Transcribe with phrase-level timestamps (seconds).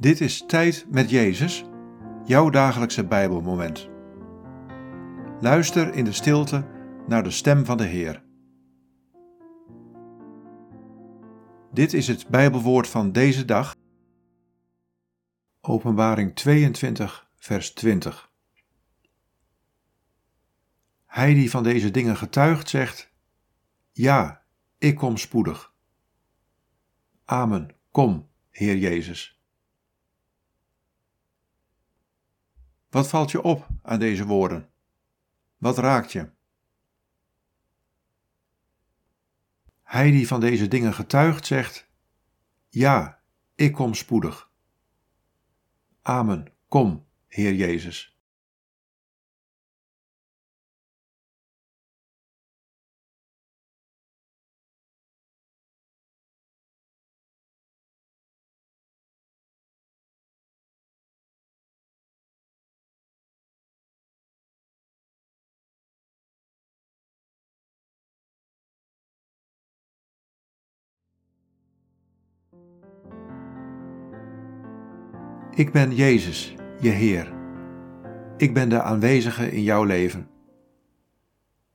[0.00, 1.64] Dit is Tijd met Jezus,
[2.24, 3.88] jouw dagelijkse Bijbelmoment.
[5.40, 6.66] Luister in de stilte
[7.06, 8.24] naar de stem van de Heer.
[11.72, 13.76] Dit is het Bijbelwoord van deze dag.
[15.60, 18.32] Openbaring 22, vers 20.
[21.06, 23.12] Hij die van deze dingen getuigt, zegt:
[23.92, 24.42] Ja,
[24.78, 25.72] ik kom spoedig.
[27.24, 27.74] Amen.
[27.90, 29.37] Kom, Heer Jezus.
[32.98, 34.70] Wat valt je op aan deze woorden?
[35.56, 36.30] Wat raakt je?
[39.82, 41.88] Hij die van deze dingen getuigt, zegt:
[42.68, 43.20] Ja,
[43.54, 44.50] ik kom spoedig.
[46.02, 46.52] Amen.
[46.68, 48.17] Kom, Heer Jezus.
[75.50, 77.32] Ik ben Jezus, je Heer.
[78.36, 80.28] Ik ben de aanwezige in jouw leven.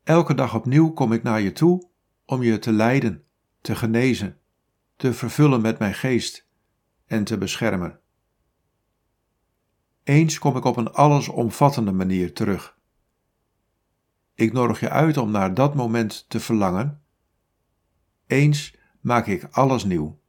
[0.04, 1.90] Elke dag opnieuw kom ik naar je toe
[2.26, 3.24] om je te leiden,
[3.62, 4.38] te genezen,
[4.96, 6.48] te vervullen met mijn geest
[7.06, 8.00] en te beschermen.
[10.04, 12.78] Eens kom ik op een allesomvattende manier terug.
[14.34, 17.02] Ik nodig je uit om naar dat moment te verlangen.
[18.28, 20.22] Eens maak ik alles nieuw.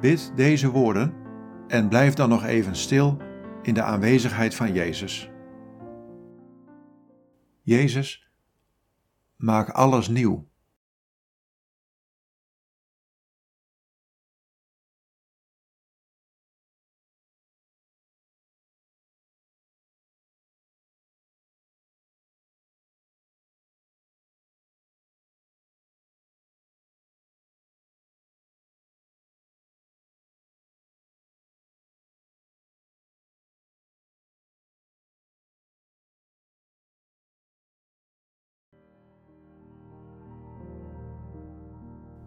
[0.00, 1.14] Bid deze woorden
[1.68, 3.16] en blijf dan nog even stil
[3.62, 5.30] in de aanwezigheid van Jezus.
[7.62, 8.30] Jezus,
[9.36, 10.48] maak alles nieuw.